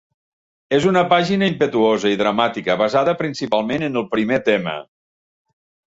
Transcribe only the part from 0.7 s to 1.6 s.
És una pàgina